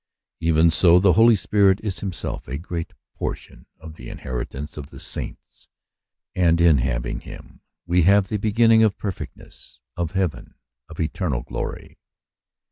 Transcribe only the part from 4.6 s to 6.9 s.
of the saints; and in